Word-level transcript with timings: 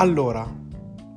Allora, 0.00 0.50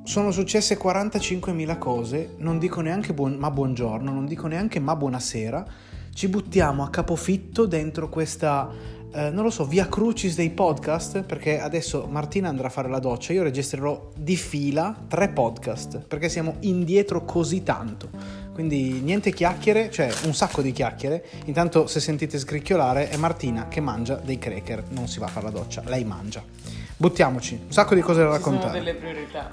sono 0.02 0.30
successe 0.30 0.76
45.000 0.76 1.78
cose, 1.78 2.34
non 2.40 2.58
dico 2.58 2.82
neanche 2.82 3.14
buon, 3.14 3.32
ma 3.36 3.50
buongiorno, 3.50 4.12
non 4.12 4.26
dico 4.26 4.46
neanche 4.46 4.78
ma 4.78 4.94
buonasera. 4.94 5.64
Ci 6.12 6.28
buttiamo 6.28 6.82
a 6.82 6.90
capofitto 6.90 7.64
dentro 7.64 8.10
questa, 8.10 8.70
eh, 9.10 9.30
non 9.30 9.42
lo 9.42 9.48
so, 9.48 9.64
via 9.64 9.88
crucis 9.88 10.34
dei 10.34 10.50
podcast, 10.50 11.22
perché 11.22 11.60
adesso 11.60 12.06
Martina 12.10 12.50
andrà 12.50 12.66
a 12.66 12.70
fare 12.70 12.90
la 12.90 12.98
doccia, 12.98 13.32
io 13.32 13.42
registrerò 13.42 14.10
di 14.18 14.36
fila 14.36 14.94
tre 15.08 15.30
podcast, 15.30 16.00
perché 16.06 16.28
siamo 16.28 16.56
indietro 16.60 17.24
così 17.24 17.62
tanto. 17.62 18.10
Quindi 18.52 19.00
niente 19.00 19.32
chiacchiere, 19.32 19.90
cioè 19.90 20.12
un 20.26 20.34
sacco 20.34 20.60
di 20.60 20.72
chiacchiere. 20.72 21.24
Intanto 21.46 21.86
se 21.86 22.00
sentite 22.00 22.38
scricchiolare 22.38 23.08
è 23.08 23.16
Martina 23.16 23.66
che 23.66 23.80
mangia 23.80 24.16
dei 24.16 24.38
cracker, 24.38 24.84
non 24.90 25.08
si 25.08 25.20
va 25.20 25.24
a 25.24 25.30
fare 25.30 25.46
la 25.46 25.52
doccia, 25.52 25.82
lei 25.86 26.04
mangia. 26.04 26.83
Buttiamoci, 26.96 27.60
un 27.66 27.72
sacco 27.72 27.94
di 27.94 28.00
cose 28.00 28.22
da 28.22 28.30
raccontare. 28.30 28.78
Ci 28.78 28.84
sono 28.84 28.84
delle 28.84 28.94
priorità. 28.94 29.52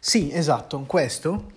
Sì, 0.00 0.32
esatto, 0.32 0.80
questo 0.86 1.52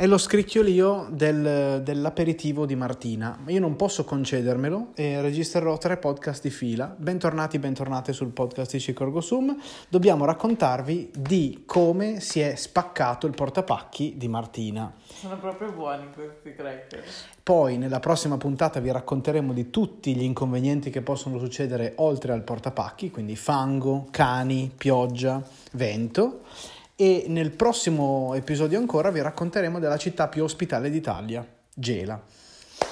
è 0.00 0.06
lo 0.06 0.16
scricchiolio 0.16 1.08
del, 1.10 1.82
dell'aperitivo 1.84 2.64
di 2.64 2.74
Martina. 2.74 3.38
Io 3.48 3.60
non 3.60 3.76
posso 3.76 4.02
concedermelo 4.02 4.92
e 4.94 5.20
registrerò 5.20 5.76
tre 5.76 5.98
podcast 5.98 6.40
di 6.42 6.48
fila. 6.48 6.96
Bentornati, 6.96 7.58
bentornate 7.58 8.14
sul 8.14 8.30
podcast 8.30 8.72
di 8.72 8.80
Cicorgo 8.80 9.20
Sum. 9.20 9.54
Dobbiamo 9.90 10.24
raccontarvi 10.24 11.10
di 11.14 11.64
come 11.66 12.20
si 12.20 12.40
è 12.40 12.54
spaccato 12.54 13.26
il 13.26 13.34
portapacchi 13.34 14.14
di 14.16 14.26
Martina. 14.26 14.90
Sono 15.04 15.38
proprio 15.38 15.70
buoni 15.70 16.08
questi 16.14 16.54
cracker. 16.54 17.04
Poi 17.42 17.76
nella 17.76 18.00
prossima 18.00 18.38
puntata 18.38 18.80
vi 18.80 18.90
racconteremo 18.90 19.52
di 19.52 19.68
tutti 19.68 20.16
gli 20.16 20.22
inconvenienti 20.22 20.88
che 20.88 21.02
possono 21.02 21.38
succedere 21.38 21.92
oltre 21.96 22.32
al 22.32 22.42
portapacchi, 22.42 23.10
quindi 23.10 23.36
fango, 23.36 24.06
cani, 24.10 24.72
pioggia, 24.74 25.42
vento 25.72 26.40
e 27.00 27.24
nel 27.28 27.50
prossimo 27.52 28.34
episodio 28.34 28.78
ancora 28.78 29.10
vi 29.10 29.22
racconteremo 29.22 29.78
della 29.78 29.96
città 29.96 30.28
più 30.28 30.44
ospitale 30.44 30.90
d'Italia, 30.90 31.42
Gela. 31.72 32.22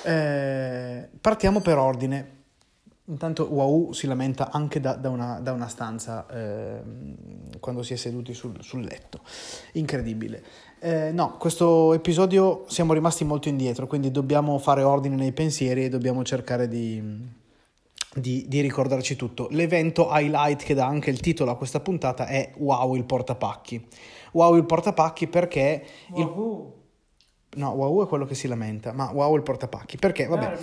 Eh, 0.02 1.10
partiamo 1.20 1.60
per 1.60 1.76
ordine. 1.76 2.36
Intanto 3.04 3.52
Wau 3.52 3.92
si 3.92 4.06
lamenta 4.06 4.50
anche 4.50 4.80
da, 4.80 4.94
da, 4.94 5.10
una, 5.10 5.40
da 5.40 5.52
una, 5.52 5.68
stanza 5.68 6.26
eh, 6.26 6.80
quando 7.60 7.82
si 7.82 7.92
è 7.92 7.96
seduti 7.96 8.32
sul, 8.32 8.56
sul 8.62 8.80
letto. 8.80 9.20
Incredibile. 9.72 10.42
Eh, 10.78 11.12
no, 11.12 11.36
questo 11.36 11.92
episodio 11.92 12.64
siamo 12.66 12.94
rimasti 12.94 13.24
molto 13.24 13.50
indietro, 13.50 13.86
quindi 13.86 14.10
dobbiamo 14.10 14.58
fare 14.58 14.84
ordine 14.84 15.16
nei 15.16 15.32
pensieri 15.32 15.84
e 15.84 15.88
dobbiamo 15.90 16.24
cercare 16.24 16.66
di, 16.66 17.02
di, 18.20 18.44
di, 18.48 18.60
ricordarci 18.60 19.16
tutto. 19.16 19.48
L'evento 19.50 20.08
highlight 20.10 20.62
che 20.62 20.74
dà 20.74 20.86
anche 20.86 21.10
il 21.10 21.20
titolo 21.20 21.50
a 21.50 21.56
questa 21.56 21.80
puntata 21.80 22.26
è 22.26 22.52
Wow 22.56 22.94
il 22.94 23.04
portapacchi. 23.04 23.86
Wow 24.32 24.56
il 24.56 24.64
portapacchi 24.64 25.26
perché... 25.26 25.84
Wow. 26.10 26.20
Il... 26.20 26.76
No, 27.60 27.70
wow 27.70 28.04
è 28.04 28.06
quello 28.06 28.26
che 28.26 28.34
si 28.34 28.46
lamenta, 28.46 28.92
ma 28.92 29.10
wow 29.12 29.34
il 29.34 29.42
portapacchi. 29.42 29.96
Perché, 29.96 30.26
vabbè, 30.26 30.58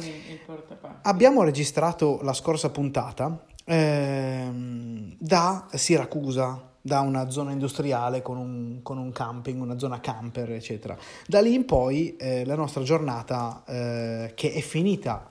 portapacchi. 0.46 1.00
abbiamo 1.02 1.44
registrato 1.44 2.20
la 2.22 2.32
scorsa 2.32 2.70
puntata 2.70 3.44
ehm, 3.66 5.16
da 5.18 5.68
Siracusa, 5.74 6.74
da 6.80 7.00
una 7.00 7.32
zona 7.32 7.52
industriale 7.52 8.22
con 8.22 8.38
un, 8.38 8.80
con 8.84 9.00
un, 9.00 9.12
camping, 9.12 9.60
una 9.60 9.80
zona 9.80 10.00
camper, 10.00 10.52
eccetera. 10.52 10.96
Da 11.26 11.42
lì 11.42 11.56
in 11.56 11.66
poi 11.66 12.16
eh, 12.18 12.46
la 12.46 12.56
nostra 12.56 12.84
giornata, 12.84 13.64
eh, 13.66 14.32
che 14.36 14.54
è 14.54 14.62
finita 14.62 15.28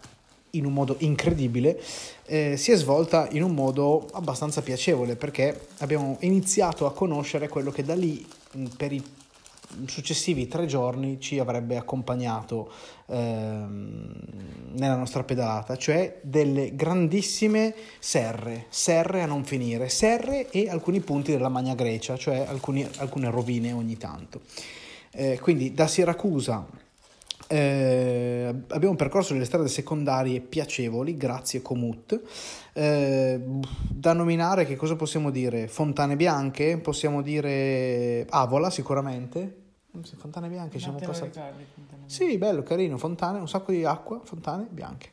in 0.56 0.64
un 0.64 0.72
modo 0.72 0.96
incredibile, 0.98 1.80
eh, 2.26 2.56
si 2.56 2.72
è 2.72 2.76
svolta 2.76 3.28
in 3.32 3.42
un 3.42 3.52
modo 3.52 4.08
abbastanza 4.12 4.62
piacevole 4.62 5.16
perché 5.16 5.68
abbiamo 5.78 6.16
iniziato 6.20 6.86
a 6.86 6.92
conoscere 6.92 7.48
quello 7.48 7.70
che 7.70 7.84
da 7.84 7.94
lì 7.94 8.26
per 8.76 8.92
i 8.92 9.02
successivi 9.86 10.46
tre 10.46 10.66
giorni 10.66 11.20
ci 11.20 11.38
avrebbe 11.38 11.76
accompagnato 11.76 12.70
ehm, 13.06 14.12
nella 14.72 14.96
nostra 14.96 15.24
pedalata, 15.24 15.76
cioè 15.76 16.18
delle 16.22 16.74
grandissime 16.74 17.74
serre, 17.98 18.66
serre 18.68 19.22
a 19.22 19.26
non 19.26 19.44
finire, 19.44 19.88
serre 19.88 20.50
e 20.50 20.68
alcuni 20.68 21.00
punti 21.00 21.32
della 21.32 21.48
Magna 21.48 21.74
Grecia, 21.74 22.16
cioè 22.16 22.44
alcuni, 22.46 22.86
alcune 22.98 23.30
rovine 23.30 23.72
ogni 23.72 23.96
tanto. 23.96 24.42
Eh, 25.10 25.38
quindi 25.40 25.72
da 25.72 25.86
Siracusa 25.86 26.66
eh, 27.54 28.52
abbiamo 28.70 28.96
percorso 28.96 29.32
delle 29.32 29.44
strade 29.44 29.68
secondarie 29.68 30.40
piacevoli, 30.40 31.16
grazie 31.16 31.62
Comut. 31.62 32.20
Eh, 32.72 33.40
da 33.88 34.12
nominare 34.12 34.66
che 34.66 34.74
cosa 34.74 34.96
possiamo 34.96 35.30
dire? 35.30 35.68
Fontane 35.68 36.16
bianche, 36.16 36.78
possiamo 36.78 37.22
dire 37.22 38.26
Avola 38.28 38.70
sicuramente. 38.70 39.62
Fontane 40.16 40.48
bianche, 40.48 40.80
siamo 40.80 40.98
passati. 40.98 41.38
Sì, 42.06 42.36
bello, 42.38 42.64
carino, 42.64 42.98
fontane, 42.98 43.38
un 43.38 43.48
sacco 43.48 43.70
di 43.70 43.84
acqua, 43.84 44.20
fontane 44.24 44.66
bianche. 44.68 45.10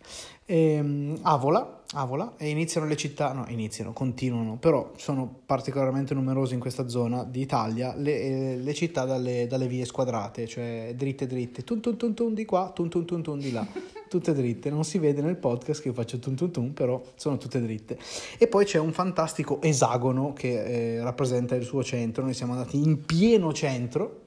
E, 0.51 1.15
Avola, 1.21 1.83
Avola, 1.93 2.33
e 2.35 2.49
iniziano 2.49 2.85
le 2.85 2.97
città, 2.97 3.31
no, 3.31 3.45
iniziano, 3.47 3.93
continuano, 3.93 4.57
però 4.57 4.91
sono 4.97 5.33
particolarmente 5.45 6.13
numerose 6.13 6.55
in 6.55 6.59
questa 6.59 6.89
zona 6.89 7.23
d'Italia 7.23 7.95
le, 7.95 8.19
eh, 8.19 8.57
le 8.57 8.73
città 8.73 9.05
dalle, 9.05 9.47
dalle, 9.47 9.67
vie 9.67 9.85
squadrate, 9.85 10.47
cioè 10.47 10.91
dritte 10.93 11.25
dritte, 11.25 11.63
tun 11.63 11.79
tun 11.79 11.95
tun 11.95 12.13
tun 12.13 12.33
di 12.33 12.43
qua, 12.43 12.69
tun 12.75 12.89
tun 12.89 13.05
tun 13.05 13.23
tun 13.23 13.39
di 13.39 13.53
là, 13.53 13.65
tutte 14.09 14.33
dritte, 14.33 14.69
non 14.69 14.83
si 14.83 14.97
vede 14.97 15.21
nel 15.21 15.37
podcast 15.37 15.81
che 15.81 15.87
io 15.87 15.93
faccio 15.93 16.19
tun 16.19 16.35
tun 16.35 16.51
tun, 16.51 16.73
però 16.73 17.01
sono 17.15 17.37
tutte 17.37 17.61
dritte. 17.61 17.97
E 18.37 18.47
poi 18.47 18.65
c'è 18.65 18.77
un 18.77 18.91
fantastico 18.91 19.61
esagono 19.61 20.33
che 20.33 20.97
eh, 20.97 21.01
rappresenta 21.01 21.55
il 21.55 21.63
suo 21.63 21.81
centro, 21.81 22.23
noi 22.23 22.33
siamo 22.33 22.51
andati 22.51 22.75
in 22.75 23.05
pieno 23.05 23.53
centro, 23.53 24.20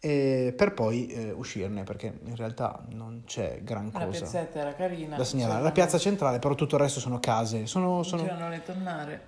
eh, 0.00 0.54
per 0.56 0.74
poi 0.74 1.06
eh, 1.08 1.30
uscirne 1.32 1.82
perché 1.82 2.18
in 2.24 2.36
realtà 2.36 2.84
non 2.90 3.22
c'è 3.26 3.60
gran 3.62 3.90
cosa. 3.90 4.04
La 4.04 4.10
piazzetta 4.10 4.60
era 4.60 4.74
carina. 4.74 5.16
Da 5.16 5.24
segnalare. 5.24 5.62
La 5.62 5.72
piazza 5.72 5.98
centrale, 5.98 6.38
però 6.38 6.54
tutto 6.54 6.76
il 6.76 6.82
resto 6.82 7.00
sono 7.00 7.18
case. 7.18 7.66
Sono, 7.66 8.02
sono... 8.02 8.22
C'erano 8.22 8.48
le 8.48 8.62
tonnare. 8.62 9.26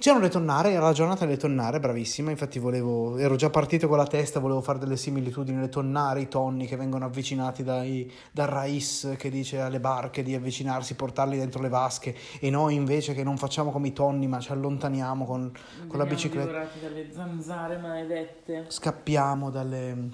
C'erano 0.00 0.22
le 0.22 0.30
tonnare, 0.30 0.70
era 0.70 0.84
la 0.84 0.92
giornata 0.94 1.26
delle 1.26 1.36
tonnare, 1.36 1.78
bravissima, 1.78 2.30
infatti 2.30 2.58
volevo, 2.58 3.18
ero 3.18 3.36
già 3.36 3.50
partito 3.50 3.86
con 3.86 3.98
la 3.98 4.06
testa, 4.06 4.40
volevo 4.40 4.62
fare 4.62 4.78
delle 4.78 4.96
similitudini, 4.96 5.60
le 5.60 5.68
tonnare, 5.68 6.22
i 6.22 6.28
tonni 6.28 6.66
che 6.66 6.76
vengono 6.76 7.04
avvicinati 7.04 7.62
dai, 7.62 8.10
dal 8.32 8.46
Rais 8.46 9.12
che 9.18 9.28
dice 9.28 9.60
alle 9.60 9.78
barche 9.78 10.22
di 10.22 10.34
avvicinarsi, 10.34 10.94
portarli 10.94 11.36
dentro 11.36 11.60
le 11.60 11.68
vasche 11.68 12.16
e 12.40 12.48
noi 12.48 12.76
invece 12.76 13.12
che 13.12 13.22
non 13.22 13.36
facciamo 13.36 13.70
come 13.70 13.88
i 13.88 13.92
tonni 13.92 14.26
ma 14.26 14.40
ci 14.40 14.52
allontaniamo 14.52 15.26
con, 15.26 15.52
con 15.86 15.98
la 15.98 16.06
bicicletta. 16.06 16.66
dalle 16.80 17.12
zanzare 17.12 17.76
maledette. 17.76 18.64
Scappiamo 18.68 19.50
dalle, 19.50 20.08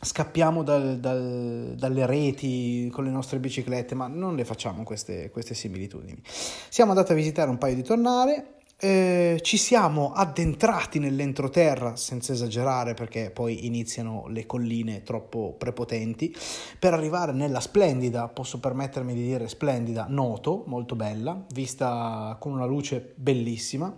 scappiamo 0.00 0.62
dal, 0.62 1.00
dal, 1.00 1.74
dalle 1.76 2.06
reti 2.06 2.88
con 2.92 3.02
le 3.02 3.10
nostre 3.10 3.40
biciclette, 3.40 3.96
ma 3.96 4.06
non 4.06 4.36
le 4.36 4.44
facciamo 4.44 4.84
queste, 4.84 5.32
queste 5.32 5.54
similitudini. 5.54 6.22
Siamo 6.22 6.92
andati 6.92 7.10
a 7.10 7.16
visitare 7.16 7.50
un 7.50 7.58
paio 7.58 7.74
di 7.74 7.82
tonnare 7.82 8.58
eh, 8.76 9.38
ci 9.42 9.56
siamo 9.56 10.12
addentrati 10.12 10.98
nell'entroterra, 10.98 11.96
senza 11.96 12.32
esagerare 12.32 12.94
perché 12.94 13.30
poi 13.30 13.66
iniziano 13.66 14.26
le 14.28 14.46
colline 14.46 15.02
troppo 15.02 15.54
prepotenti, 15.56 16.34
per 16.78 16.92
arrivare 16.92 17.32
nella 17.32 17.60
splendida, 17.60 18.28
posso 18.28 18.60
permettermi 18.60 19.14
di 19.14 19.22
dire 19.22 19.48
splendida, 19.48 20.06
Noto, 20.08 20.64
molto 20.66 20.96
bella, 20.96 21.44
vista 21.52 22.36
con 22.38 22.52
una 22.52 22.66
luce 22.66 23.12
bellissima 23.16 23.94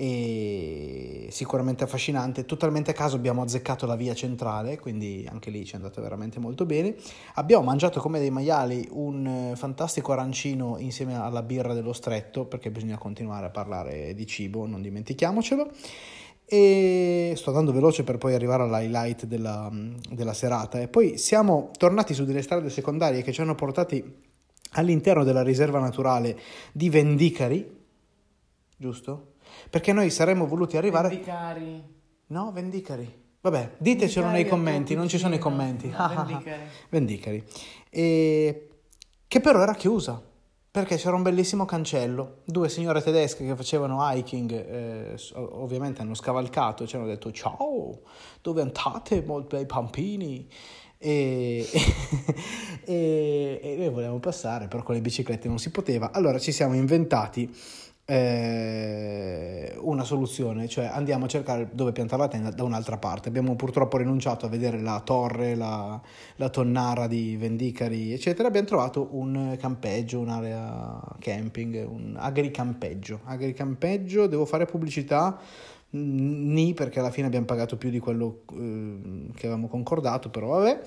e 0.00 1.26
sicuramente 1.32 1.82
affascinante. 1.82 2.44
Totalmente 2.44 2.92
a 2.92 2.94
caso 2.94 3.16
abbiamo 3.16 3.42
azzeccato 3.42 3.84
la 3.84 3.96
via 3.96 4.14
centrale, 4.14 4.78
quindi 4.78 5.26
anche 5.28 5.50
lì 5.50 5.64
ci 5.64 5.72
è 5.72 5.74
andato 5.74 6.00
veramente 6.00 6.38
molto 6.38 6.64
bene. 6.64 6.94
Abbiamo 7.34 7.64
mangiato 7.64 7.98
come 7.98 8.20
dei 8.20 8.30
maiali 8.30 8.86
un 8.92 9.26
eh, 9.26 9.56
fantastico 9.56 10.12
arancino 10.12 10.76
insieme 10.78 11.16
alla 11.20 11.42
birra 11.42 11.74
dello 11.74 11.92
stretto, 11.92 12.44
perché 12.44 12.70
bisogna 12.70 12.96
continuare 12.96 13.46
a 13.46 13.50
parlare 13.50 14.14
di 14.14 14.24
cibo, 14.24 14.66
non 14.66 14.82
dimentichiamocelo. 14.82 15.68
E 16.44 17.32
sto 17.34 17.50
andando 17.50 17.72
veloce 17.72 18.04
per 18.04 18.18
poi 18.18 18.34
arrivare 18.34 18.62
all'highlight 18.62 19.24
della, 19.24 19.68
della 20.12 20.32
serata. 20.32 20.80
E 20.80 20.86
poi 20.86 21.18
siamo 21.18 21.72
tornati 21.76 22.14
su 22.14 22.24
delle 22.24 22.42
strade 22.42 22.70
secondarie 22.70 23.22
che 23.22 23.32
ci 23.32 23.40
hanno 23.40 23.56
portati 23.56 24.00
all'interno 24.74 25.24
della 25.24 25.42
riserva 25.42 25.80
naturale 25.80 26.38
di 26.70 26.88
Vendicari, 26.88 27.68
giusto? 28.76 29.32
Perché 29.70 29.92
noi 29.92 30.10
saremmo 30.10 30.46
voluti 30.46 30.76
arrivare... 30.76 31.08
Vendicari. 31.08 31.96
No, 32.28 32.52
Vendicari. 32.52 33.26
Vabbè, 33.40 33.76
ditecelo 33.78 34.26
Vendicari 34.26 34.42
nei 34.42 34.46
commenti, 34.46 34.94
non 34.94 35.08
ci 35.08 35.18
sono 35.18 35.34
i 35.34 35.38
commenti. 35.38 35.88
No, 35.88 36.08
vendicari. 36.26 36.62
vendicari. 36.90 37.44
E... 37.90 38.68
Che 39.28 39.40
però 39.40 39.60
era 39.62 39.74
chiusa, 39.74 40.22
perché 40.70 40.96
c'era 40.96 41.16
un 41.16 41.22
bellissimo 41.22 41.64
cancello. 41.64 42.38
Due 42.44 42.68
signore 42.68 43.02
tedesche 43.02 43.44
che 43.44 43.56
facevano 43.56 43.98
hiking, 44.00 44.52
eh, 44.52 45.16
ovviamente 45.34 46.02
hanno 46.02 46.14
scavalcato 46.14 46.84
e 46.84 46.86
ci 46.86 46.96
hanno 46.96 47.06
detto 47.06 47.30
ciao, 47.30 48.00
dove 48.42 48.62
andate? 48.62 49.22
Molto 49.22 49.56
bei 49.56 49.66
pampini. 49.66 50.48
e, 50.98 51.66
e, 52.84 53.60
e 53.62 53.76
noi 53.76 53.88
volevamo 53.90 54.18
passare, 54.18 54.66
però 54.68 54.82
con 54.82 54.94
le 54.94 55.00
biciclette 55.00 55.46
non 55.46 55.58
si 55.58 55.70
poteva. 55.70 56.10
Allora 56.12 56.38
ci 56.38 56.52
siamo 56.52 56.74
inventati 56.74 57.54
eh, 58.10 59.76
una 59.82 60.02
soluzione, 60.02 60.66
cioè 60.66 60.86
andiamo 60.86 61.26
a 61.26 61.28
cercare 61.28 61.68
dove 61.72 61.92
piantare 61.92 62.22
la 62.22 62.28
tenda 62.28 62.50
da 62.50 62.64
un'altra 62.64 62.96
parte. 62.96 63.28
Abbiamo 63.28 63.54
purtroppo 63.54 63.98
rinunciato 63.98 64.46
a 64.46 64.48
vedere 64.48 64.80
la 64.80 65.00
torre, 65.04 65.54
la, 65.54 66.00
la 66.36 66.48
tonnara 66.48 67.06
di 67.06 67.36
Vendicari, 67.36 68.12
eccetera. 68.12 68.48
Abbiamo 68.48 68.66
trovato 68.66 69.08
un 69.12 69.56
campeggio, 69.60 70.20
un'area 70.20 70.98
camping, 71.18 71.86
un 71.86 72.16
agricampeggio. 72.18 73.20
Agricampeggio, 73.24 74.26
devo 74.26 74.46
fare 74.46 74.64
pubblicità. 74.64 75.38
Ni 75.90 76.74
perché 76.74 77.00
alla 77.00 77.10
fine 77.10 77.26
abbiamo 77.26 77.46
pagato 77.46 77.76
più 77.76 77.90
di 77.90 77.98
quello 77.98 78.42
eh, 78.52 79.30
che 79.34 79.46
avevamo 79.46 79.68
concordato, 79.68 80.30
però 80.30 80.48
vabbè. 80.48 80.80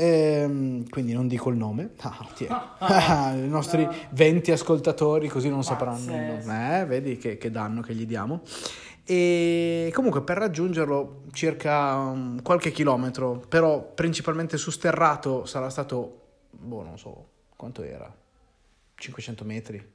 Ehm, 0.00 0.88
quindi 0.88 1.12
non 1.12 1.26
dico 1.26 1.50
il 1.50 1.56
nome, 1.56 1.90
ah, 2.78 3.32
i 3.34 3.48
nostri 3.48 3.86
20 4.10 4.52
ascoltatori 4.52 5.26
così 5.26 5.48
non 5.48 5.64
sapranno 5.64 6.14
il 6.14 6.36
nome, 6.38 6.80
eh, 6.80 6.86
vedi 6.86 7.16
che, 7.16 7.36
che 7.36 7.50
danno 7.50 7.80
che 7.80 7.94
gli 7.94 8.06
diamo. 8.06 8.42
E 9.04 9.90
comunque 9.92 10.22
per 10.22 10.36
raggiungerlo 10.36 11.22
circa 11.32 11.96
um, 11.96 12.42
qualche 12.42 12.70
chilometro, 12.70 13.42
però 13.48 13.82
principalmente 13.82 14.56
su 14.56 14.70
sterrato 14.70 15.46
sarà 15.46 15.68
stato, 15.68 16.20
boh, 16.50 16.84
non 16.84 16.96
so 16.96 17.28
quanto 17.56 17.82
era, 17.82 18.14
500 18.94 19.44
metri. 19.44 19.92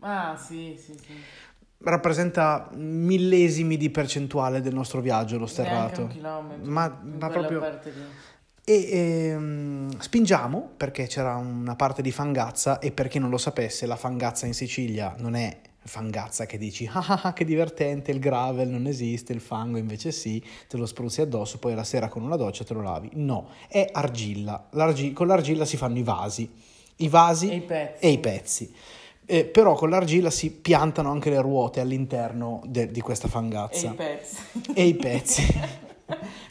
Ah, 0.00 0.36
sì, 0.36 0.76
sì, 0.78 0.92
sì. 0.92 1.14
Rappresenta 1.78 2.68
millesimi 2.74 3.78
di 3.78 3.88
percentuale 3.88 4.60
del 4.60 4.74
nostro 4.74 5.00
viaggio 5.00 5.38
lo 5.38 5.46
sterrato. 5.46 6.10
Ma, 6.64 7.00
ma 7.02 7.28
proprio... 7.28 7.80
E 8.64 8.88
ehm, 8.90 9.98
spingiamo 9.98 10.70
perché 10.76 11.06
c'era 11.06 11.34
una 11.36 11.74
parte 11.76 12.02
di 12.02 12.12
fangazza 12.12 12.78
e 12.78 12.92
per 12.92 13.08
chi 13.08 13.18
non 13.18 13.30
lo 13.30 13.38
sapesse 13.38 13.86
la 13.86 13.96
fangazza 13.96 14.46
in 14.46 14.54
Sicilia 14.54 15.14
non 15.18 15.34
è 15.34 15.58
fangazza 15.82 16.44
che 16.44 16.58
dici 16.58 16.86
ah, 16.92 17.02
ah, 17.08 17.20
ah 17.24 17.32
che 17.32 17.46
divertente 17.46 18.10
il 18.10 18.18
gravel 18.18 18.68
non 18.68 18.86
esiste 18.86 19.32
il 19.32 19.40
fango 19.40 19.78
invece 19.78 20.12
sì 20.12 20.40
te 20.68 20.76
lo 20.76 20.84
spruzzi 20.84 21.22
addosso 21.22 21.58
poi 21.58 21.74
la 21.74 21.84
sera 21.84 22.08
con 22.08 22.22
una 22.22 22.36
doccia 22.36 22.64
te 22.64 22.74
lo 22.74 22.82
lavi 22.82 23.08
no 23.14 23.48
è 23.66 23.88
argilla 23.90 24.68
L'argi- 24.72 25.14
con 25.14 25.26
l'argilla 25.26 25.64
si 25.64 25.78
fanno 25.78 25.96
i 25.96 26.02
vasi 26.02 26.48
i 26.96 27.08
vasi 27.08 27.48
E 27.50 27.54
i 27.56 27.60
pezzi. 27.62 28.04
e 28.04 28.08
i 28.10 28.18
pezzi 28.18 28.74
Eh, 29.24 29.44
però 29.46 29.72
con 29.74 29.88
l'argilla 29.88 30.28
si 30.30 30.50
piantano 30.50 31.10
anche 31.10 31.30
le 31.30 31.40
ruote 31.40 31.80
all'interno 31.80 32.60
de- 32.66 32.90
di 32.90 33.00
questa 33.00 33.26
E 33.26 33.30
fangazza 33.30 33.86
i 33.90 33.94
pezzi. 33.94 34.36
e 34.74 34.84
i 34.86 34.94
pezzi. 34.94 35.46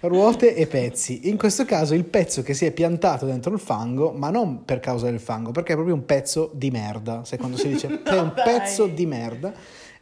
Ruote 0.01 0.55
e 0.55 0.65
pezzi. 0.67 1.27
In 1.29 1.37
questo 1.37 1.65
caso 1.65 1.93
il 1.93 2.05
pezzo 2.05 2.41
che 2.41 2.53
si 2.53 2.65
è 2.65 2.71
piantato 2.71 3.25
dentro 3.25 3.53
il 3.53 3.59
fango, 3.59 4.11
ma 4.11 4.29
non 4.29 4.63
per 4.63 4.79
causa 4.79 5.09
del 5.09 5.19
fango, 5.19 5.51
perché 5.51 5.71
è 5.73 5.75
proprio 5.75 5.95
un 5.95 6.05
pezzo 6.05 6.51
di 6.53 6.71
merda. 6.71 7.23
Quando 7.37 7.57
si 7.57 7.67
dice 7.67 7.87
che 8.01 8.03
è 8.15 8.19
un 8.19 8.31
dai. 8.33 8.45
pezzo 8.45 8.87
di 8.87 9.05
merda? 9.05 9.53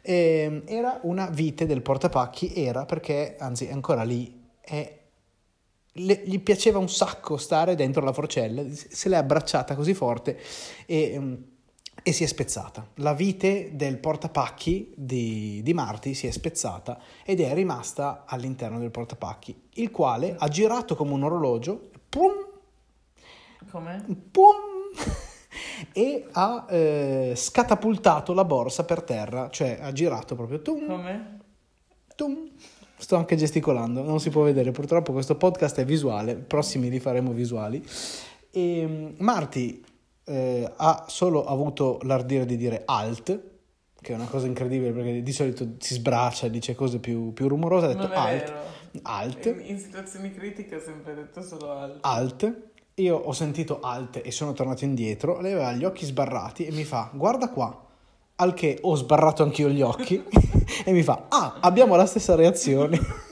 Ehm, 0.02 0.62
era 0.66 1.00
una 1.02 1.26
vite 1.26 1.66
del 1.66 1.82
portapacchi, 1.82 2.52
era 2.54 2.84
perché, 2.84 3.34
anzi 3.38 3.66
è 3.66 3.72
ancora 3.72 4.04
lì, 4.04 4.40
è- 4.60 4.96
le- 5.92 6.22
gli 6.24 6.38
piaceva 6.40 6.78
un 6.78 6.88
sacco 6.88 7.36
stare 7.36 7.74
dentro 7.74 8.04
la 8.04 8.12
forcella, 8.12 8.62
se 8.72 9.08
l'è 9.08 9.16
abbracciata 9.16 9.74
così 9.74 9.94
forte 9.94 10.38
e, 10.86 11.12
ehm, 11.12 11.44
e 12.02 12.12
si 12.12 12.24
è 12.24 12.26
spezzata. 12.26 12.86
La 12.96 13.12
vite 13.12 13.70
del 13.72 13.98
portapacchi 13.98 14.92
di, 14.96 15.60
di 15.62 15.74
Marti 15.74 16.14
si 16.14 16.26
è 16.26 16.30
spezzata 16.30 16.98
ed 17.24 17.40
è 17.40 17.52
rimasta 17.54 18.24
all'interno 18.26 18.78
del 18.78 18.90
portapacchi, 18.90 19.68
il 19.74 19.90
quale 19.90 20.36
ha 20.38 20.48
girato 20.48 20.96
come 20.96 21.12
un 21.12 21.24
orologio, 21.24 21.90
pum, 22.08 22.32
Come? 23.70 24.04
pum, 24.30 24.54
e 25.92 26.26
ha 26.32 26.66
eh, 26.68 27.32
scatapultato 27.36 28.32
la 28.32 28.44
borsa 28.44 28.84
per 28.84 29.02
terra, 29.02 29.50
cioè 29.50 29.78
ha 29.80 29.92
girato 29.92 30.34
proprio 30.34 30.62
tum, 30.62 30.86
Come? 30.86 31.38
tum. 32.14 32.50
Sto 33.00 33.14
anche 33.14 33.36
gesticolando, 33.36 34.02
non 34.02 34.18
si 34.18 34.28
può 34.28 34.42
vedere, 34.42 34.72
purtroppo 34.72 35.12
questo 35.12 35.36
podcast 35.36 35.78
è 35.78 35.84
visuale, 35.84 36.34
prossimi 36.34 36.90
li 36.90 36.98
faremo 36.98 37.30
visuali. 37.30 37.80
E 38.50 38.84
mm, 38.86 39.08
Marti 39.18 39.84
eh, 40.28 40.70
ha 40.76 41.04
solo 41.08 41.44
avuto 41.44 41.98
l'ardire 42.02 42.44
di 42.46 42.56
dire 42.56 42.82
alt, 42.84 43.40
che 44.00 44.12
è 44.12 44.14
una 44.14 44.26
cosa 44.26 44.46
incredibile 44.46 44.92
perché 44.92 45.22
di 45.22 45.32
solito 45.32 45.66
si 45.78 45.94
sbraccia, 45.94 46.48
dice 46.48 46.74
cose 46.74 46.98
più, 46.98 47.32
più 47.32 47.48
rumorose, 47.48 47.86
ha 47.86 47.88
detto 47.88 48.10
alt, 48.12 48.44
vero. 48.44 48.60
alt, 49.02 49.46
In, 49.46 49.62
in 49.66 49.78
situazioni 49.78 50.32
critiche 50.32 50.76
ho 50.76 50.80
sempre 50.80 51.14
detto 51.14 51.42
solo 51.42 51.72
altro. 51.72 51.98
alt. 52.02 52.56
Io 52.94 53.16
ho 53.16 53.32
sentito 53.32 53.78
alt 53.80 54.20
e 54.24 54.30
sono 54.32 54.52
tornato 54.52 54.84
indietro, 54.84 55.40
lei 55.40 55.52
aveva 55.52 55.72
gli 55.72 55.84
occhi 55.84 56.04
sbarrati 56.04 56.66
e 56.66 56.72
mi 56.72 56.84
fa 56.84 57.10
guarda 57.12 57.48
qua, 57.48 57.86
al 58.36 58.54
che 58.54 58.78
ho 58.80 58.94
sbarrato 58.96 59.42
anch'io 59.42 59.68
gli 59.68 59.82
occhi 59.82 60.22
e 60.84 60.92
mi 60.92 61.02
fa 61.02 61.26
ah 61.28 61.58
abbiamo 61.60 61.96
la 61.96 62.06
stessa 62.06 62.34
reazione. 62.34 62.98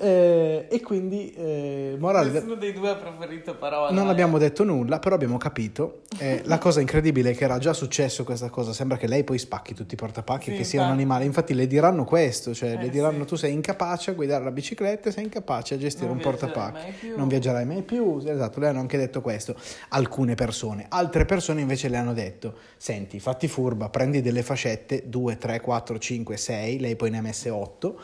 Eh, 0.00 0.66
e 0.68 0.80
quindi 0.80 1.32
eh, 1.32 1.96
morale 1.98 2.30
Nessuno 2.30 2.54
dei 2.54 2.72
due 2.72 2.90
ha 2.90 2.94
preferito 2.94 3.56
parola. 3.56 3.90
non 3.90 4.08
abbiamo 4.08 4.38
detto 4.38 4.64
nulla, 4.64 4.98
però 4.98 5.14
abbiamo 5.14 5.36
capito. 5.38 6.02
Eh, 6.18 6.42
la 6.44 6.58
cosa 6.58 6.80
incredibile 6.80 7.30
è 7.30 7.34
che 7.36 7.44
era 7.44 7.58
già 7.58 7.72
successo 7.72 8.24
questa 8.24 8.48
cosa. 8.48 8.72
Sembra 8.72 8.96
che 8.96 9.06
lei 9.06 9.24
poi 9.24 9.38
spacchi 9.38 9.74
tutti 9.74 9.94
i 9.94 9.96
portapacchi, 9.96 10.50
Sì, 10.50 10.56
che 10.56 10.64
sia 10.64 10.84
un 10.84 10.90
animale. 10.90 11.24
Infatti, 11.24 11.54
le 11.54 11.66
diranno 11.66 12.04
questo: 12.04 12.54
cioè, 12.54 12.72
Eh, 12.72 12.76
le 12.82 12.90
diranno 12.90 13.22
sì. 13.22 13.26
tu 13.28 13.36
sei 13.36 13.52
incapace 13.52 14.10
a 14.12 14.14
guidare 14.14 14.44
la 14.44 14.50
bicicletta, 14.50 15.10
sei 15.10 15.24
incapace 15.24 15.74
a 15.74 15.78
gestire 15.78 16.06
Non 16.06 16.16
un 16.16 16.22
portapacchi. 16.22 17.12
Non 17.16 17.28
viaggerai 17.28 17.66
mai 17.66 17.82
più. 17.82 18.20
Esatto, 18.24 18.60
le 18.60 18.68
hanno 18.68 18.80
anche 18.80 18.96
detto 18.98 19.20
questo. 19.20 19.56
Alcune 19.90 20.34
persone, 20.34 20.86
altre 20.88 21.24
persone 21.24 21.60
invece 21.60 21.88
le 21.88 21.96
hanno 21.96 22.14
detto: 22.14 22.54
Senti, 22.76 23.18
fatti 23.20 23.48
furba, 23.48 23.88
prendi 23.88 24.20
delle 24.22 24.42
fascette 24.42 25.04
2, 25.06 25.38
3, 25.38 25.60
4, 25.60 25.98
5, 25.98 26.36
6, 26.36 26.78
lei 26.78 26.94
poi 26.96 27.10
ne 27.10 27.18
ha 27.18 27.22
messe 27.22 27.50
8 27.50 28.00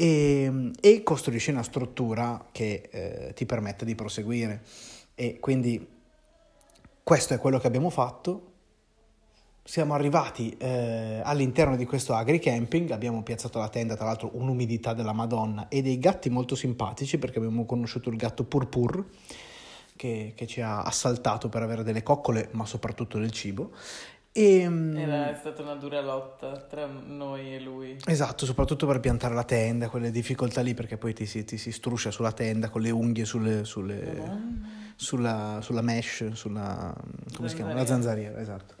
e, 0.00 0.70
e 0.80 1.02
costruisci 1.02 1.50
una 1.50 1.62
struttura 1.62 2.46
che 2.52 2.88
eh, 2.90 3.32
ti 3.34 3.44
permetta 3.44 3.84
di 3.84 3.94
proseguire. 3.94 4.62
E 5.14 5.38
quindi 5.38 5.86
questo 7.02 7.34
è 7.34 7.38
quello 7.38 7.58
che 7.58 7.66
abbiamo 7.66 7.90
fatto. 7.90 8.46
Siamo 9.62 9.92
arrivati 9.92 10.56
eh, 10.56 11.20
all'interno 11.22 11.76
di 11.76 11.84
questo 11.84 12.14
agri-camping, 12.14 12.92
abbiamo 12.92 13.22
piazzato 13.22 13.58
la 13.58 13.68
tenda, 13.68 13.94
tra 13.94 14.06
l'altro 14.06 14.30
un'umidità 14.32 14.94
della 14.94 15.12
Madonna 15.12 15.68
e 15.68 15.82
dei 15.82 15.98
gatti 15.98 16.30
molto 16.30 16.54
simpatici 16.54 17.18
perché 17.18 17.36
abbiamo 17.36 17.66
conosciuto 17.66 18.08
il 18.08 18.16
gatto 18.16 18.44
Purpur 18.44 19.04
che, 19.96 20.32
che 20.34 20.46
ci 20.46 20.62
ha 20.62 20.80
assaltato 20.80 21.50
per 21.50 21.60
avere 21.60 21.82
delle 21.82 22.02
coccole 22.02 22.48
ma 22.52 22.64
soprattutto 22.64 23.18
del 23.18 23.32
cibo. 23.32 23.72
E, 24.32 24.68
mm, 24.68 24.96
Era 24.96 25.30
è 25.30 25.34
stata 25.34 25.62
una 25.62 25.74
dura 25.74 26.00
lotta 26.00 26.56
tra 26.68 26.86
noi 26.86 27.54
e 27.54 27.60
lui. 27.60 27.96
Esatto, 28.06 28.46
soprattutto 28.46 28.86
per 28.86 29.00
piantare 29.00 29.34
la 29.34 29.42
tenda, 29.44 29.88
quelle 29.88 30.10
difficoltà 30.12 30.60
lì 30.60 30.72
perché 30.74 30.96
poi 30.96 31.12
ti 31.14 31.26
si, 31.26 31.44
ti 31.44 31.58
si 31.58 31.72
struscia 31.72 32.10
sulla 32.12 32.32
tenda 32.32 32.68
con 32.68 32.80
le 32.80 32.90
unghie 32.90 33.24
sulle, 33.24 33.64
sulle- 33.64 34.58
sulla, 34.94 35.58
sulla 35.62 35.82
mesh, 35.82 36.32
sulla 36.32 36.94
come 37.34 37.48
si 37.48 37.56
chiama? 37.56 37.72
La 37.74 37.86
zanzariera, 37.86 38.38
esatto. 38.40 38.74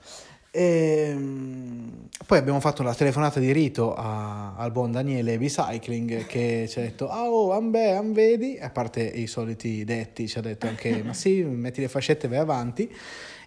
Ehm, 0.52 2.08
poi 2.26 2.38
abbiamo 2.38 2.58
fatto 2.60 2.82
la 2.82 2.94
telefonata 2.94 3.38
di 3.40 3.52
rito 3.52 3.94
a- 3.94 4.54
al 4.56 4.72
buon 4.72 4.90
Daniele 4.92 5.38
Bicycling 5.38 6.26
che 6.26 6.66
ci 6.68 6.78
ha 6.80 6.82
detto 6.82 7.08
ah 7.08 7.22
oh 7.28 7.52
ambè 7.52 7.90
am 7.92 8.12
vedi 8.12 8.58
a 8.60 8.68
parte 8.70 9.00
i 9.02 9.28
soliti 9.28 9.84
detti 9.84 10.26
ci 10.26 10.38
ha 10.38 10.40
detto 10.40 10.66
anche 10.66 11.02
ma 11.04 11.12
sì 11.14 11.42
metti 11.44 11.80
le 11.80 11.86
fascette 11.88 12.26
e 12.26 12.28
vai 12.30 12.38
avanti 12.38 12.92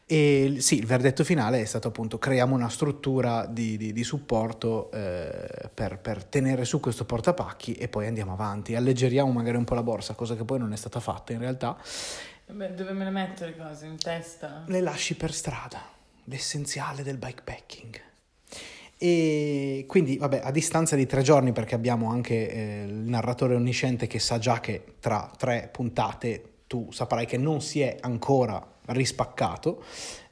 e 0.05 0.55
sì 0.59 0.77
il 0.77 0.85
verdetto 0.85 1.23
finale 1.23 1.61
è 1.61 1.65
stato 1.65 1.87
appunto 1.87 2.17
creiamo 2.19 2.53
una 2.53 2.69
struttura 2.69 3.45
di, 3.45 3.77
di- 3.77 3.93
di 3.93 4.03
supporto 4.03 4.91
eh, 4.91 5.69
per, 5.73 5.99
per 5.99 6.23
tenere 6.25 6.65
su 6.65 6.79
questo 6.79 7.05
portapacchi 7.05 7.73
e 7.73 7.87
poi 7.87 8.07
andiamo 8.07 8.33
avanti 8.33 8.75
alleggeriamo 8.75 9.31
magari 9.31 9.57
un 9.57 9.63
po' 9.63 9.75
la 9.75 9.83
borsa 9.83 10.13
cosa 10.13 10.35
che 10.35 10.43
poi 10.43 10.59
non 10.59 10.73
è 10.73 10.75
stata 10.77 10.99
fatta 10.99 11.31
in 11.33 11.39
realtà 11.39 11.77
Beh, 12.45 12.73
dove 12.73 12.91
me 12.91 13.05
le 13.05 13.09
metto 13.09 13.45
le 13.45 13.55
cose? 13.55 13.85
In 13.85 13.97
testa? 13.97 14.63
le 14.67 14.81
lasci 14.81 15.15
per 15.15 15.33
strada, 15.33 15.81
l'essenziale 16.25 17.01
del 17.01 17.17
bikepacking. 17.17 17.99
E 18.97 19.85
quindi, 19.87 20.17
vabbè, 20.17 20.41
a 20.43 20.51
distanza 20.51 20.95
di 20.95 21.05
tre 21.05 21.21
giorni, 21.23 21.51
perché 21.51 21.73
abbiamo 21.73 22.09
anche 22.11 22.49
eh, 22.51 22.83
il 22.85 22.93
narratore 22.93 23.55
onnisciente 23.55 24.07
che 24.07 24.19
sa 24.19 24.37
già 24.39 24.59
che 24.59 24.95
tra 24.99 25.31
tre 25.35 25.69
puntate 25.71 26.49
tu 26.67 26.91
saprai 26.91 27.25
che 27.25 27.37
non 27.37 27.61
si 27.61 27.81
è 27.81 27.97
ancora 28.01 28.72
rispaccato, 28.87 29.83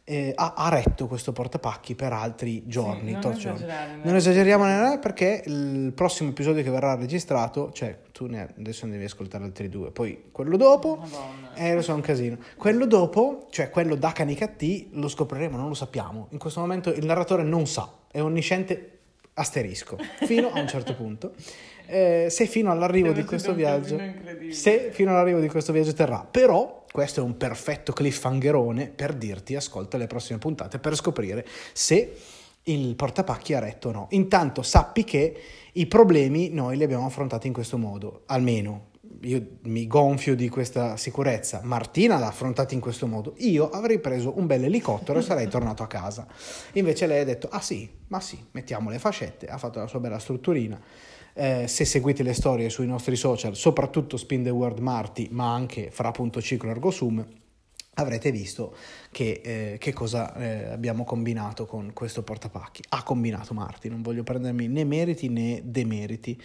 eh, 0.03 0.34
ha, 0.36 0.53
ha 0.58 0.70
retto 0.70 1.08
questo 1.08 1.31
portapacchi 1.31 1.96
per 1.96 2.12
altri 2.12 2.63
giorni. 2.67 3.08
Sì, 3.08 3.12
non 3.12 3.22
tot 3.22 3.36
giorni. 3.36 3.58
esagerare, 3.58 4.00
Non 4.03 4.15
esageriamo 4.15 4.65
nella 4.65 4.98
perché 4.98 5.43
il 5.46 5.93
prossimo 5.96 6.29
episodio 6.29 6.63
che 6.63 6.70
verrà 6.70 6.96
registrato, 6.96 7.72
cioè 7.72 7.98
tu 8.12 8.25
ne, 8.25 8.53
adesso 8.58 8.86
ne 8.86 8.93
devi 8.93 9.05
ascoltare 9.05 9.43
altri 9.43 9.70
due, 9.70 9.91
poi 9.91 10.24
quello 10.31 10.58
dopo 10.58 10.98
Madonna. 10.98 11.53
eh, 11.55 11.74
lo 11.75 11.81
so, 11.81 11.91
è 11.91 11.96
un 11.96 12.01
casino. 12.01 12.38
Quello 12.58 12.86
dopo, 12.86 13.48
cioè 13.51 13.70
quello 13.70 13.96
da 13.96 14.12
Canicattì, 14.12 14.89
lo 14.93 15.08
scopriremo, 15.08 15.55
non 15.55 15.67
lo 15.70 15.75
sappiamo. 15.75 16.27
In 16.31 16.39
questo 16.39 16.60
momento 16.60 16.91
il 16.91 17.05
narratore 17.05 17.43
non 17.43 17.67
sa, 17.67 17.89
è 18.12 18.20
onnisciente 18.22 18.98
asterisco, 19.36 19.98
fino 20.25 20.51
a 20.51 20.60
un 20.60 20.67
certo 20.67 20.93
punto. 20.93 21.34
eh, 21.86 22.27
se 22.29 22.46
fino 22.48 22.72
all'arrivo 22.72 23.10
Deve 23.10 23.22
di 23.22 23.27
questo 23.27 23.53
viaggio 23.53 24.00
se 24.50 24.89
fino 24.91 25.12
all'arrivo 25.12 25.39
di 25.39 25.50
questo 25.50 25.74
viaggio 25.74 25.93
terrà 25.93 26.25
però 26.29 26.80
questo 26.91 27.21
è 27.21 27.24
un 27.24 27.38
perfetto 27.38 27.93
cliffhangerone 27.93 28.88
per 28.89 29.13
dirti 29.13 29.55
ascolta 29.55 29.98
le 29.98 30.07
prossime 30.07 30.39
puntate 30.39 30.79
per 30.79 30.95
scoprire 30.95 31.45
se 31.74 32.15
il 32.63 32.95
portapacchi 32.95 33.53
ha 33.53 33.60
retto 33.60 33.89
o 33.89 33.91
no 33.91 34.07
intanto 34.12 34.62
sappi 34.62 35.03
che 35.03 35.41
i 35.74 35.88
problemi 35.88 36.50
noi 36.50 36.77
li 36.77 36.83
abbiamo 36.83 37.05
affrontati 37.05 37.48
in 37.48 37.53
questo 37.53 37.77
modo 37.77 38.24
almeno 38.27 38.89
io 39.24 39.57
mi 39.63 39.88
gonfio 39.88 40.36
di 40.36 40.50
questa 40.50 40.98
sicurezza. 40.98 41.62
Martina 41.63 42.17
l'ha 42.17 42.27
affrontata 42.27 42.74
in 42.74 42.79
questo 42.79 43.07
modo. 43.07 43.33
Io 43.38 43.69
avrei 43.69 44.00
preso 44.00 44.38
un 44.38 44.48
bel 44.48 44.63
elicottero 44.63 45.19
e 45.19 45.21
sarei 45.21 45.48
tornato 45.48 45.83
a 45.83 45.88
casa. 45.88 46.25
Invece 46.74 47.07
lei 47.07 47.19
ha 47.19 47.25
detto: 47.25 47.48
Ah 47.51 47.62
sì, 47.62 47.89
ma 48.07 48.19
sì, 48.19 48.43
mettiamo 48.51 48.89
le 48.89 49.00
fascette. 49.00 49.48
Ha 49.48 49.57
fatto 49.57 49.79
la 49.79 49.88
sua 49.88 50.00
bella 50.00 50.19
strutturina. 50.19 50.79
Eh, 51.33 51.67
se 51.67 51.85
seguite 51.85 52.23
le 52.23 52.33
storie 52.33 52.69
sui 52.69 52.88
nostri 52.88 53.15
social, 53.15 53.55
soprattutto 53.55 54.17
Spin 54.17 54.43
the 54.43 54.50
Word 54.50 54.79
Marty, 54.79 55.29
ma 55.31 55.53
anche 55.53 55.89
fra.ciclo 55.91 56.69
ergo 56.69 56.91
sum, 56.91 57.25
avrete 57.95 58.31
visto 58.31 58.75
che, 59.11 59.41
eh, 59.43 59.77
che 59.77 59.93
cosa 59.93 60.33
eh, 60.35 60.71
abbiamo 60.71 61.03
combinato 61.03 61.65
con 61.65 61.91
questo 61.93 62.23
portapacchi. 62.23 62.83
Ha 62.89 63.03
combinato 63.03 63.53
Marti, 63.53 63.89
non 63.89 64.01
voglio 64.01 64.23
prendermi 64.23 64.67
né 64.67 64.83
meriti 64.83 65.29
né 65.29 65.61
demeriti, 65.63 66.39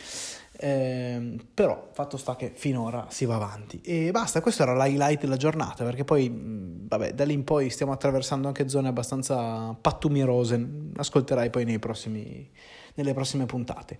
eh, 0.59 1.37
però 1.53 1.89
fatto 1.93 2.17
sta 2.17 2.37
che 2.37 2.53
finora 2.55 3.07
si 3.09 3.25
va 3.25 3.37
avanti. 3.37 3.81
E 3.83 4.11
basta, 4.11 4.41
questo 4.41 4.63
era 4.63 4.75
l'highlight 4.75 5.21
della 5.21 5.37
giornata, 5.37 5.85
perché 5.85 6.05
poi, 6.05 6.31
vabbè, 6.33 7.13
da 7.13 7.25
lì 7.25 7.33
in 7.35 7.45
poi 7.45 7.71
stiamo 7.71 7.93
attraversando 7.93 8.49
anche 8.49 8.69
zone 8.69 8.89
abbastanza 8.89 9.77
pattumirose, 9.81 10.67
ascolterai 10.97 11.51
poi 11.51 11.79
prossimi, 11.79 12.51
nelle 12.95 13.15
prossime 13.15 13.47
puntate. 13.47 13.99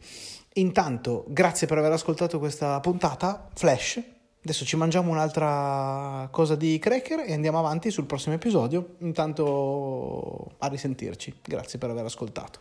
Intanto, 0.55 1.25
grazie 1.29 1.67
per 1.67 1.79
aver 1.79 1.93
ascoltato 1.93 2.39
questa 2.39 2.81
puntata, 2.81 3.49
Flash, 3.55 4.15
Adesso 4.47 4.65
ci 4.65 4.77
mangiamo 4.77 5.11
un'altra 5.11 6.29
cosa 6.31 6.55
di 6.55 6.79
cracker 6.79 7.25
e 7.27 7.33
andiamo 7.33 7.59
avanti 7.59 7.91
sul 7.91 8.07
prossimo 8.07 8.37
episodio. 8.37 8.95
Intanto 8.99 10.53
a 10.59 10.69
risentirci. 10.69 11.41
Grazie 11.43 11.81
per 11.81 11.91
aver 11.91 12.05
ascoltato. 12.05 12.61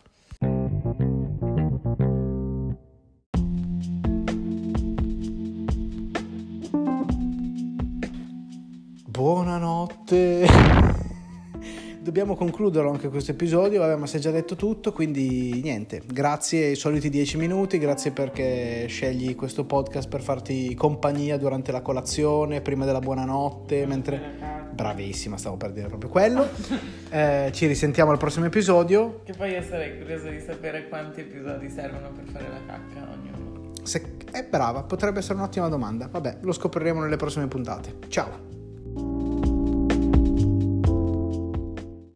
Dobbiamo 12.16 12.38
concluderlo 12.38 12.90
anche 12.90 13.10
questo 13.10 13.32
episodio, 13.32 13.80
vabbè, 13.80 13.96
ma 13.96 14.06
si 14.06 14.16
è 14.16 14.20
già 14.20 14.30
detto 14.30 14.56
tutto, 14.56 14.90
quindi 14.90 15.60
niente, 15.62 16.00
grazie 16.06 16.68
ai 16.68 16.74
soliti 16.74 17.10
10 17.10 17.36
minuti, 17.36 17.76
grazie 17.76 18.10
perché 18.10 18.86
scegli 18.88 19.34
questo 19.34 19.66
podcast 19.66 20.08
per 20.08 20.22
farti 20.22 20.74
compagnia 20.74 21.36
durante 21.36 21.72
la 21.72 21.82
colazione, 21.82 22.62
prima 22.62 22.86
della 22.86 23.00
buonanotte, 23.00 23.84
mentre... 23.84 24.64
Bravissima, 24.72 25.36
stavo 25.36 25.58
per 25.58 25.72
dire 25.72 25.88
proprio 25.88 26.08
quello. 26.08 26.48
Eh, 27.08 27.50
ci 27.52 27.66
risentiamo 27.66 28.10
al 28.10 28.18
prossimo 28.18 28.46
episodio. 28.46 29.20
Che 29.24 29.32
poi 29.32 29.52
io 29.52 29.62
sarei 29.62 29.96
curiosa 29.96 30.28
di 30.28 30.40
sapere 30.40 30.88
quanti 30.88 31.20
episodi 31.20 31.70
servono 31.70 32.10
per 32.10 32.24
fare 32.24 32.48
la 32.48 32.60
cacca 32.66 33.08
ognuno. 33.12 33.72
Se... 33.84 34.16
È 34.30 34.42
brava, 34.42 34.82
potrebbe 34.82 35.20
essere 35.20 35.34
un'ottima 35.34 35.68
domanda. 35.68 36.08
Vabbè, 36.10 36.38
lo 36.40 36.52
scopriremo 36.52 37.00
nelle 37.00 37.16
prossime 37.16 37.46
puntate. 37.46 37.94
Ciao! 38.08 38.55